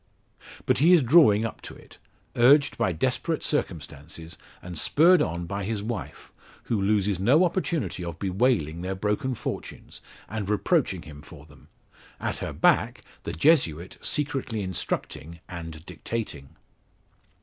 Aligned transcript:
But 0.65 0.79
he 0.79 0.93
is 0.93 1.03
drawing 1.03 1.45
up 1.45 1.61
to 1.61 1.75
it, 1.75 1.99
urged 2.35 2.75
by 2.75 2.91
desperate 2.91 3.43
circumstances, 3.43 4.35
and 4.59 4.75
spurred 4.75 5.21
on 5.21 5.45
by 5.45 5.63
his 5.63 5.83
wife, 5.83 6.31
who 6.63 6.81
loses 6.81 7.19
no 7.19 7.45
opportunity 7.45 8.03
of 8.03 8.17
bewailing 8.17 8.81
their 8.81 8.95
broken 8.95 9.35
fortunes, 9.35 10.01
and 10.27 10.49
reproaching 10.49 11.03
him 11.03 11.21
for 11.21 11.45
them; 11.45 11.67
at 12.19 12.37
her 12.39 12.51
back 12.51 13.03
the 13.25 13.33
Jesuit 13.33 13.99
secretly 14.01 14.63
instructing, 14.63 15.39
and 15.47 15.85
dictating. 15.85 16.55